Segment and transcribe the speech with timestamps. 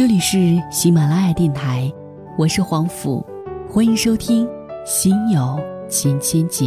[0.00, 1.92] 这里是喜马拉雅电台，
[2.38, 3.22] 我是黄甫，
[3.68, 4.46] 欢迎收听
[4.86, 5.60] 《心有
[5.90, 6.64] 千千结》。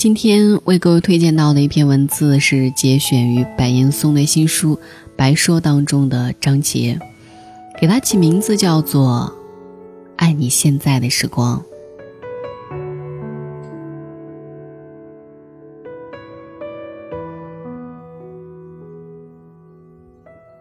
[0.00, 4.76] 今天为各位推荐到的一篇文字是节选于白岩松的新书
[5.14, 6.98] 《白说》当中的章节，
[7.78, 9.30] 给它起名字叫做
[10.16, 11.60] “爱你现在的时光”。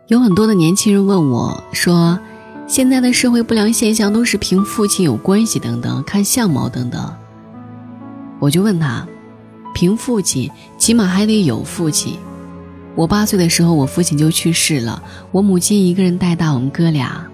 [0.08, 2.20] 有很多的年轻人问我说
[2.68, 7.16] ：“现在的社会不良现象都是凭父亲有关系等等，看相貌等等。”
[8.42, 9.08] 我就问他。
[9.80, 12.18] 凭父亲，起码还得有父亲。
[12.96, 17.26] 我八岁的时候，我父亲就去世了，我母亲一个人带大我们哥俩。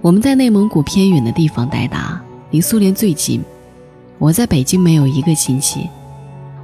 [0.00, 2.18] 我们在内蒙古偏远的地方带大，
[2.52, 3.44] 离苏联最近。
[4.16, 5.86] 我在北京没有一个亲戚，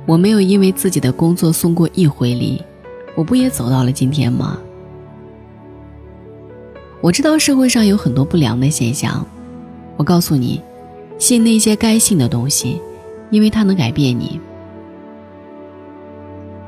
[0.06, 2.62] 我没有因为自己的工作送过一回礼，
[3.14, 4.56] 我不也走到了今天吗？
[7.02, 9.22] 我知道社会上有很多不良的现象，
[9.98, 10.62] 我告诉你，
[11.18, 12.80] 信那些该信的东西，
[13.28, 14.40] 因为它能改变你。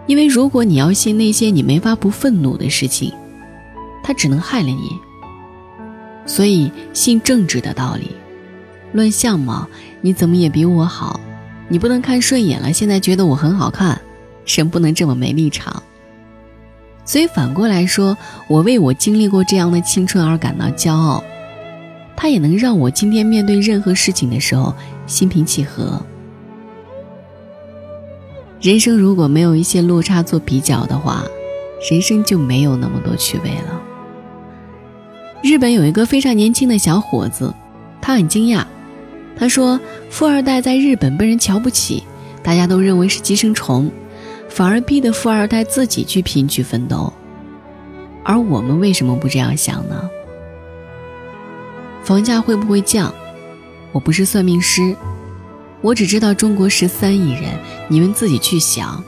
[0.09, 3.13] 因为如果你要信那些你没法不愤怒的事情，
[4.03, 4.91] 它只能害了你。
[6.27, 8.11] 所以信正直的道理。
[8.93, 9.69] 论相貌，
[10.01, 11.21] 你怎么也比我好，
[11.69, 14.01] 你不能看顺眼了，现在觉得我很好看，
[14.47, 15.83] 人不能这么没立场。
[17.05, 18.17] 所以反过来说，
[18.49, 21.23] 我为我经历过这样的青春而感到骄傲，
[22.17, 24.75] 它也能让我今天面对任何事情的时候
[25.07, 26.03] 心平气和。
[28.61, 31.25] 人生如果没有一些落差做比较的话，
[31.89, 33.81] 人生就没有那么多趣味了。
[35.43, 37.55] 日本有一个非常年轻的小伙子，
[38.01, 38.65] 他很惊讶，
[39.37, 39.79] 他说
[40.11, 42.03] ：“富二代在日本被人瞧不起，
[42.43, 43.89] 大家都认为是寄生虫，
[44.49, 47.13] 反而逼得富二代自己去拼去奋斗。
[48.25, 50.11] 而我们为什么不这样想呢？
[52.03, 53.15] 房价会不会降？
[53.93, 54.97] 我不是算命师。”
[55.81, 57.45] 我只知道中国十三亿人，
[57.89, 59.03] 你们自己去想。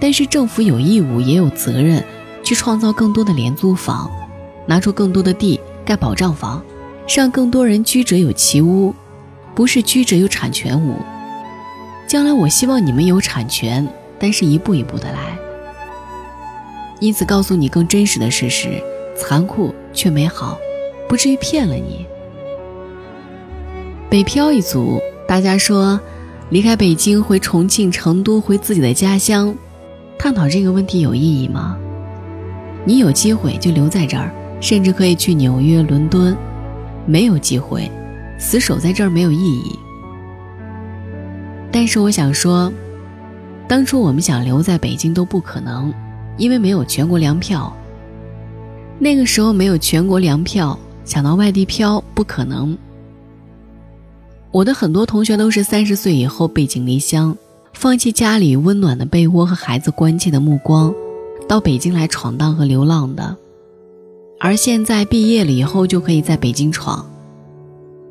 [0.00, 2.04] 但是政府有义务也有责任，
[2.42, 4.10] 去创造更多的廉租房，
[4.66, 6.60] 拿出更多的地盖保障房，
[7.06, 8.92] 让更多人居者有其屋，
[9.54, 10.96] 不是居者有产权屋。
[12.08, 13.86] 将来我希望你们有产权，
[14.18, 15.38] 但是一步一步的来。
[16.98, 18.82] 因此告诉你更真实的事实，
[19.16, 20.58] 残酷却美好，
[21.08, 22.04] 不至于骗了你。
[24.10, 25.00] 北漂一族。
[25.32, 25.98] 大家说，
[26.50, 29.54] 离开北京回重庆、成都，回自己的家乡，
[30.18, 31.74] 探讨这个问题有意义吗？
[32.84, 36.36] 你有机会就留在这儿，甚至可以去纽约、伦敦；
[37.06, 37.90] 没有机会，
[38.38, 39.74] 死守在这儿没有意义。
[41.72, 42.70] 但是我想说，
[43.66, 45.90] 当初我们想留在北京都不可能，
[46.36, 47.74] 因为没有全国粮票。
[48.98, 52.76] 那个时候没有全国粮票，想到外地漂不可能。
[54.52, 57.34] 我的很多同学都是三十岁以后背井离乡，
[57.72, 60.94] 放弃家里温暖的被窝和孩子关切的目光，
[61.48, 63.34] 到北京来闯荡和流浪的。
[64.38, 67.10] 而现在毕业了以后就可以在北京闯，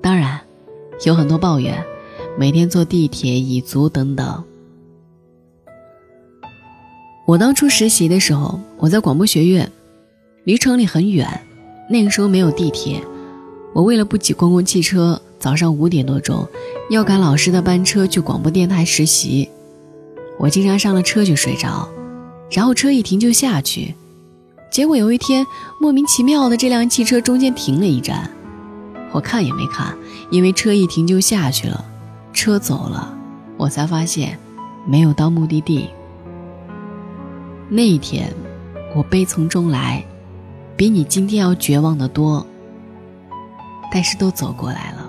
[0.02, 0.42] 当然，
[1.06, 1.80] 有很多抱怨，
[2.36, 4.44] 每天坐地铁蚁足等等。
[7.28, 9.72] 我当初实习的时候，我在广播学院，
[10.44, 11.28] 离城里很远，
[11.88, 13.00] 那个时候没有地铁，
[13.74, 15.22] 我为了不挤公共汽车。
[15.42, 16.48] 早上五点多钟，
[16.92, 19.50] 要赶老师的班车去广播电台实习，
[20.38, 21.90] 我经常上了车就睡着，
[22.52, 23.96] 然后车一停就下去，
[24.72, 25.44] 结果有一天
[25.80, 28.30] 莫名其妙的这辆汽车中间停了一站，
[29.12, 29.98] 我看也没看，
[30.30, 31.84] 因为车一停就下去了，
[32.32, 33.12] 车走了，
[33.58, 34.38] 我才发现
[34.86, 35.90] 没有到目的地。
[37.68, 38.32] 那一天，
[38.96, 40.06] 我悲从中来，
[40.78, 42.46] 比你今天要绝望的多，
[43.92, 45.01] 但是都走过来了。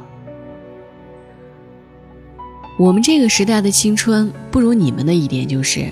[2.83, 5.87] 我们这个时代的青春不如你们的一点就是，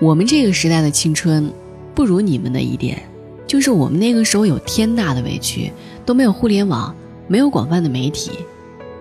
[0.00, 1.52] 我们这个时代的青春
[1.94, 3.02] 不如你们的一点，
[3.46, 5.70] 就是我们那个时候有天大的委屈，
[6.06, 6.96] 都没有互联网，
[7.28, 8.30] 没有广泛的媒体，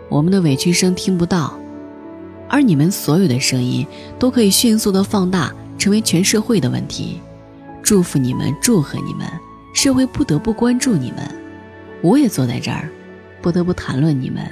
[0.09, 1.57] 我们的委屈声听不到，
[2.49, 3.87] 而你们所有的声音
[4.19, 7.21] 都可以迅速的放大，成为全社会的问题。
[7.81, 9.25] 祝福你们，祝贺你们，
[9.73, 11.19] 社会不得不关注你们，
[12.01, 12.89] 我也坐在这儿，
[13.41, 14.45] 不得不谈论你们，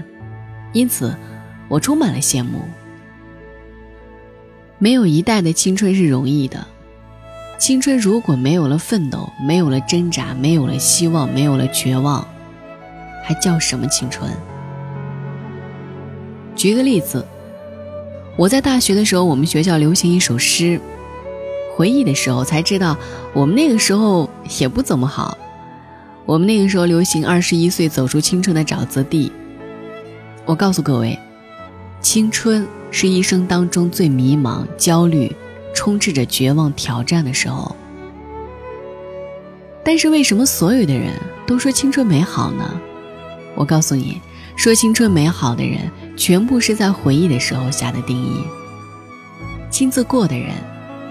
[0.72, 1.14] 因此。
[1.71, 2.59] 我充满了羡慕。
[4.77, 6.68] 没有一代的青春是容易的。
[7.57, 12.27] 青春如果没有了奋斗，没有了挣扎，没有了希望，没有了绝望，
[13.23, 14.29] 还叫什么青春？
[16.56, 17.25] 举个例子，
[18.35, 20.81] 我在大学的时候，我们学校流行一首诗，
[21.77, 22.97] 回忆的时候才知道，
[23.33, 24.29] 我们那个时候
[24.59, 25.38] 也不怎么好。
[26.25, 29.31] 我们那个时候流行“二十一岁走出青春的沼泽地”。
[30.45, 31.18] 我告诉各位，
[32.01, 35.33] 青春是一生当中最迷茫、焦虑。
[35.74, 37.74] 充斥着绝望挑战的时候，
[39.86, 41.13] 但是为什么所有的人
[41.48, 42.80] 都说青春美好呢？
[43.56, 44.21] 我告诉你，
[44.57, 48.44] 说青春美好的人，全部是在回忆的时候下的定义。
[49.71, 50.54] 亲自过的人，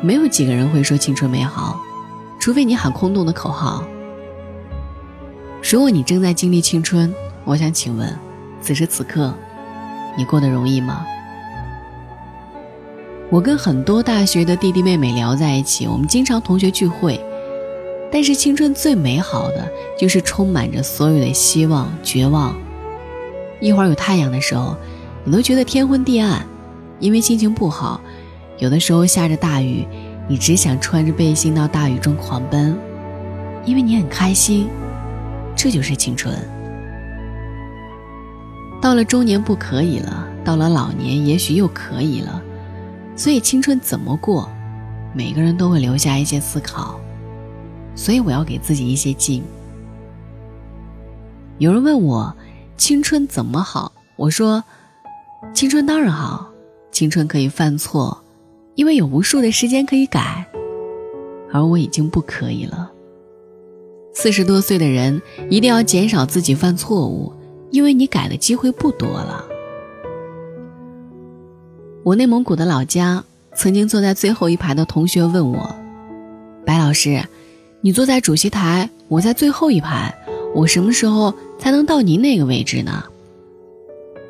[0.02, 1.80] 没有几个人会说青春美好，
[2.38, 3.82] 除非你喊空洞的口号。
[5.62, 7.12] 如果你正在经历青春，
[7.46, 8.14] 我想请问，
[8.60, 9.34] 此时此刻，
[10.16, 11.06] 你过得容易吗？
[13.30, 17.20] 我跟很多大学的弟弟妹妹聊在一起，我们经常同学聚会。
[18.12, 22.56] 但是青春最美好的就是充满着所有的希望、绝望。
[23.60, 24.76] 一会儿有太阳的时候，
[25.22, 26.44] 你都觉得天昏地暗，
[26.98, 28.00] 因为心情不好；
[28.58, 29.86] 有的时候下着大雨，
[30.26, 32.76] 你只想穿着背心到大雨中狂奔，
[33.64, 34.68] 因为你很开心。
[35.54, 36.34] 这就是青春。
[38.80, 42.42] 到了中年不可以了，到了老年也许又可以了。
[43.14, 44.48] 所以青春怎么过，
[45.14, 46.98] 每个人都会留下一些思考。
[47.94, 49.42] 所以我要给自己一些劲。
[51.58, 52.34] 有人问我，
[52.78, 53.92] 青春怎么好？
[54.16, 54.64] 我说，
[55.52, 56.50] 青春当然好，
[56.90, 58.24] 青春可以犯错，
[58.76, 60.46] 因为有无数的时间可以改。
[61.52, 62.90] 而我已经不可以了。
[64.14, 67.32] 四十多岁的人一定要减少自己犯错误，
[67.70, 69.44] 因为你改的机会不多了。
[72.02, 73.22] 我内蒙古的老家，
[73.54, 75.74] 曾经坐在最后一排的同学问我
[76.64, 77.22] ：“白老师，
[77.82, 80.14] 你坐在主席台，我在最后一排，
[80.54, 83.04] 我什么时候才能到您那个位置呢？”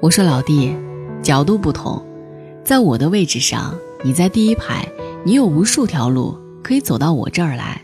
[0.02, 0.74] 我说：“老弟，
[1.22, 2.02] 角度不同，
[2.64, 4.86] 在我的位置上，你在第一排，
[5.24, 7.80] 你有无数条路可以走到我这儿来，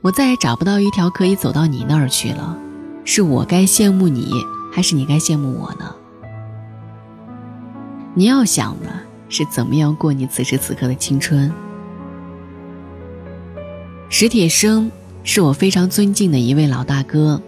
[0.00, 2.56] 我再也找不到一条可以走到你那儿去了，
[3.04, 4.32] 是我该羡慕你，
[4.76, 5.94] 还是你该羡慕我呢？”
[8.12, 8.90] 你要想的
[9.30, 11.50] 是怎么样过你此时此刻的青春。
[14.10, 14.92] 史铁生
[15.24, 17.40] 是我非常尊敬的一位老大哥。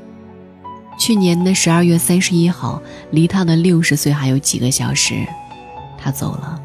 [0.98, 2.80] 去年的十二月三十一号，
[3.10, 5.26] 离他的六十岁还有几个小时，
[5.98, 6.58] 他走了。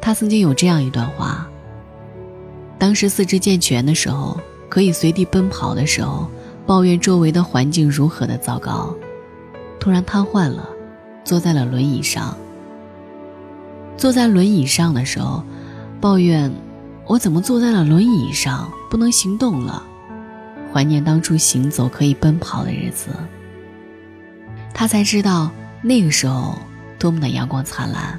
[0.00, 1.44] 他曾经有这样一段话：
[2.78, 4.38] 当时四肢健全的时候，
[4.68, 6.30] 可以随地奔跑的时候，
[6.66, 8.94] 抱怨周围的环境如何的糟糕，
[9.80, 10.68] 突然瘫痪了。
[11.24, 12.36] 坐在了轮椅上。
[13.96, 15.44] 坐在轮椅上的时候，
[16.00, 16.52] 抱怨
[17.06, 19.84] ：“我怎么坐在了轮椅上，不能行动了？”
[20.74, 23.10] 怀念当初行走可以奔跑的日子。
[24.74, 25.48] 他才知道
[25.80, 26.58] 那个时候
[26.98, 28.18] 多么的阳光灿烂。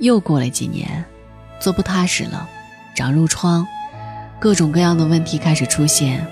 [0.00, 1.04] 又过了几年，
[1.60, 2.48] 坐不踏实了，
[2.96, 3.64] 长褥疮，
[4.40, 6.26] 各种各样的问题开始出现。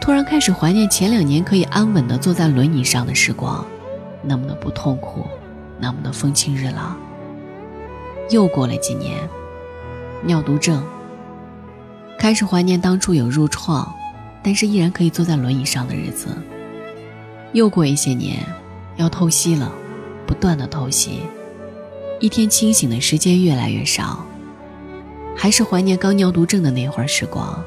[0.00, 3.64] 突然开始怀念前两年可以安稳的坐在轮椅上的时光。
[4.22, 5.24] 那么的不痛苦，
[5.78, 6.96] 那么的风清日朗。
[8.30, 9.20] 又过了几年，
[10.24, 10.84] 尿毒症，
[12.18, 13.94] 开始怀念当初有褥疮，
[14.42, 16.28] 但是依然可以坐在轮椅上的日子。
[17.52, 18.44] 又过一些年，
[18.96, 19.70] 要透析了，
[20.26, 21.20] 不断的透析，
[22.18, 24.26] 一天清醒的时间越来越少，
[25.36, 27.62] 还是怀念刚尿毒症的那会儿时光。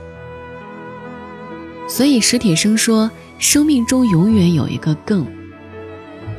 [1.90, 5.26] 所以史铁生说，生命中永远有一个更。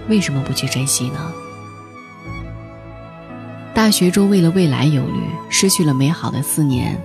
[0.09, 1.33] 为什么不去珍惜呢？
[3.75, 6.97] 大学中为了未来忧虑，失去了美好的四年，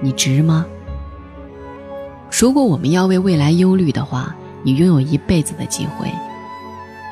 [0.00, 0.66] 你值吗？
[2.28, 4.34] 如果我们要为未来忧虑的话，
[4.64, 6.10] 你拥有一辈子的机会，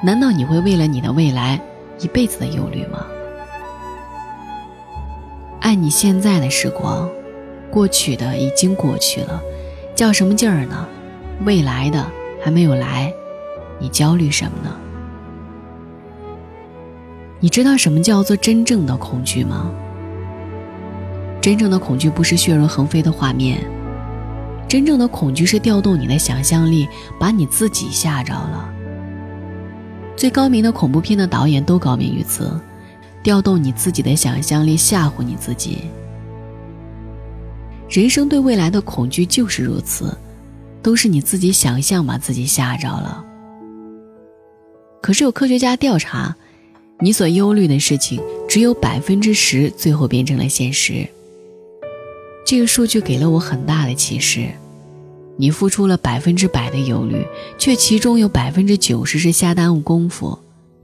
[0.03, 1.61] 难道你会为了你的未来
[2.01, 3.07] 一辈子的忧虑吗？
[5.61, 7.09] 爱你现在的时光，
[7.71, 9.41] 过去的已经过去了，
[9.99, 10.87] 较什么劲儿呢？
[11.45, 12.07] 未来的
[12.41, 13.13] 还没有来，
[13.81, 14.71] 你焦虑什么呢？
[17.41, 19.73] 你知道什么叫做真正的恐惧吗？
[21.41, 23.59] 真正的恐惧不是血肉横飞的画面，
[24.69, 26.89] 真正的恐惧是调动你的想象力，
[27.19, 28.73] 把你自己吓着了。
[30.15, 32.57] 最高明的恐怖片的导演都高明于此，
[33.21, 35.91] 调动你自己的想象力，吓唬你自己。
[37.89, 40.17] 人生对未来的恐惧就是如此，
[40.83, 43.25] 都是你自己想象把自己吓着了。
[45.01, 46.35] 可是有科学家调查。
[47.01, 51.07] 你所忧虑的事情只有百分之十最后变成了现实。
[52.45, 54.49] 这个数据给了我很大的启示：
[55.37, 57.25] 你付出了百分之百的忧虑，
[57.57, 60.37] 却其中有百分之九十是瞎耽误功夫。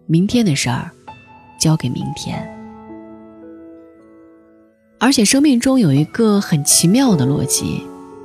[0.07, 0.89] 明天的事儿，
[1.59, 2.49] 交给明天。
[5.05, 7.83] 而且生命中有一个很奇妙的逻辑：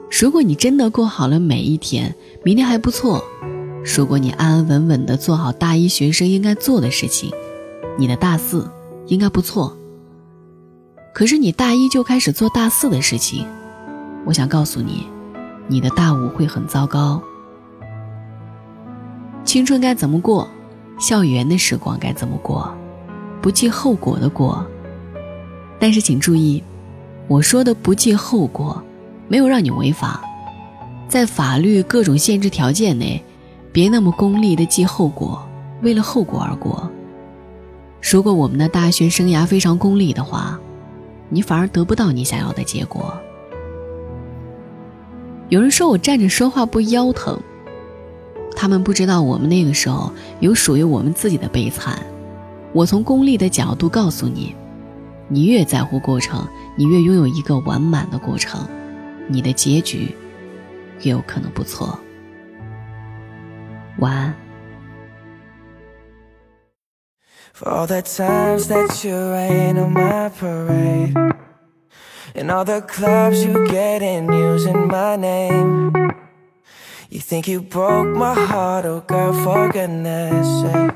[0.09, 3.21] 如果你真的过好了每一天，明天还不错；
[3.83, 7.29] 如果你安安稳稳的做好大一学生应该做的事情。
[7.97, 8.65] 你的大四
[9.07, 9.75] 应该不错，
[11.13, 13.45] 可是你大一就开始做大四的事情，
[14.25, 15.05] 我想告诉你，
[15.67, 17.21] 你的大五会很糟糕。
[19.43, 20.47] 青春该怎么过？
[20.97, 22.73] 校园的时光该怎么过？
[23.41, 24.65] 不计后果的过。
[25.81, 26.61] 但是请注意，
[27.29, 28.83] 我说的不计后果，
[29.27, 30.19] 没有让你违法，
[31.07, 33.23] 在法律各种限制条件内，
[33.71, 35.47] 别那么功利的计后果，
[35.83, 36.89] 为了后果而过。
[38.01, 40.59] 如果我们的大学生涯非常功利的话，
[41.29, 43.13] 你反而得不到你想要的结果。
[45.49, 47.39] 有人说我站着说话不腰疼，
[48.55, 51.99] 他们不知道我们那个时候有属于我们自己的悲惨。
[52.73, 54.55] 我从功利的角度告诉你，
[55.29, 58.67] 你越在乎过程，你越拥有一个完满的过程，
[59.27, 60.15] 你的结局
[61.03, 61.99] 越有可能不错。
[63.99, 64.35] 晚安。
[67.53, 71.13] For all the times that you rain on my parade
[72.33, 75.91] And all the clubs you get in using my name
[77.09, 80.95] You think you broke my heart, oh girl, for goodness sake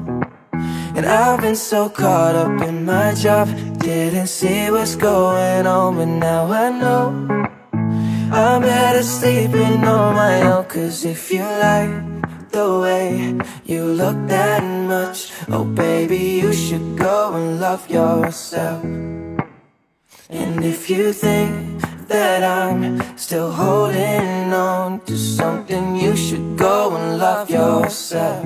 [0.95, 3.47] And I've been so caught up in my job,
[3.79, 7.49] didn't see what's going on, but now I know.
[8.33, 11.91] I'm better sleeping on my own Cause if you like
[12.49, 18.85] the way you look that much Oh baby, you should go and love yourself
[20.29, 27.17] And if you think that I'm still holding on to something You should go and
[27.19, 28.45] love yourself